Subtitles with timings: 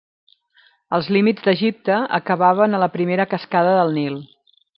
[0.97, 4.19] Els límits d'Egipte acabaven a la primera cascada del Nil.